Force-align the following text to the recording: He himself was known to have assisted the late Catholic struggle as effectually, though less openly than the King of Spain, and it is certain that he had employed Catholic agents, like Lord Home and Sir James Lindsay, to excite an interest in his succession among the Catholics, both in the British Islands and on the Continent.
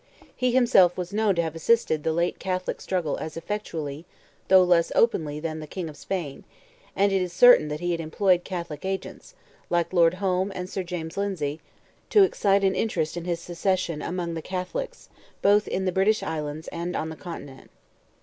He 0.35 0.51
himself 0.51 0.97
was 0.97 1.13
known 1.13 1.35
to 1.35 1.43
have 1.43 1.53
assisted 1.53 2.01
the 2.01 2.11
late 2.11 2.39
Catholic 2.39 2.81
struggle 2.81 3.17
as 3.17 3.37
effectually, 3.37 4.03
though 4.47 4.63
less 4.63 4.91
openly 4.95 5.39
than 5.39 5.59
the 5.59 5.67
King 5.67 5.89
of 5.89 5.95
Spain, 5.95 6.43
and 6.95 7.11
it 7.11 7.21
is 7.21 7.31
certain 7.31 7.67
that 7.67 7.81
he 7.81 7.91
had 7.91 7.99
employed 8.01 8.43
Catholic 8.43 8.83
agents, 8.83 9.35
like 9.69 9.93
Lord 9.93 10.15
Home 10.15 10.51
and 10.55 10.67
Sir 10.67 10.81
James 10.81 11.17
Lindsay, 11.17 11.61
to 12.09 12.23
excite 12.23 12.63
an 12.63 12.73
interest 12.73 13.15
in 13.15 13.25
his 13.25 13.39
succession 13.41 14.01
among 14.01 14.33
the 14.33 14.41
Catholics, 14.41 15.07
both 15.43 15.67
in 15.67 15.85
the 15.85 15.91
British 15.91 16.23
Islands 16.23 16.67
and 16.69 16.95
on 16.95 17.09
the 17.09 17.15
Continent. 17.15 17.69